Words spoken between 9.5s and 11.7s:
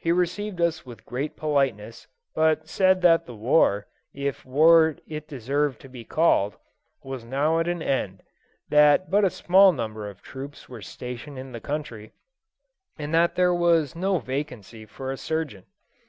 number of troops were stationed in the